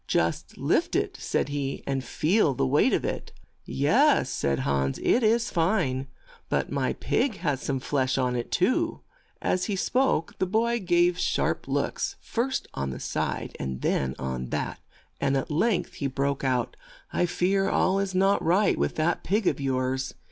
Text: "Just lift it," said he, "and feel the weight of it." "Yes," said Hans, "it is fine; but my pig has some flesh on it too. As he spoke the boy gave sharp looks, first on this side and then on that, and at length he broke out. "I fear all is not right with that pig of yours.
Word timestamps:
"Just 0.07 0.57
lift 0.57 0.95
it," 0.95 1.15
said 1.17 1.49
he, 1.49 1.83
"and 1.85 2.03
feel 2.03 2.55
the 2.55 2.65
weight 2.65 2.91
of 2.91 3.05
it." 3.05 3.31
"Yes," 3.65 4.31
said 4.31 4.61
Hans, 4.61 4.97
"it 5.03 5.21
is 5.21 5.51
fine; 5.51 6.07
but 6.49 6.71
my 6.71 6.93
pig 6.93 7.35
has 7.37 7.61
some 7.61 7.79
flesh 7.79 8.17
on 8.17 8.35
it 8.35 8.51
too. 8.51 9.01
As 9.43 9.65
he 9.65 9.75
spoke 9.75 10.39
the 10.39 10.47
boy 10.47 10.79
gave 10.79 11.19
sharp 11.19 11.67
looks, 11.67 12.15
first 12.19 12.67
on 12.73 12.89
this 12.89 13.05
side 13.05 13.55
and 13.59 13.81
then 13.81 14.15
on 14.17 14.47
that, 14.49 14.79
and 15.19 15.37
at 15.37 15.51
length 15.51 15.93
he 15.93 16.07
broke 16.07 16.43
out. 16.43 16.75
"I 17.13 17.27
fear 17.27 17.69
all 17.69 17.99
is 17.99 18.15
not 18.15 18.43
right 18.43 18.79
with 18.79 18.95
that 18.95 19.23
pig 19.23 19.45
of 19.45 19.61
yours. 19.61 20.15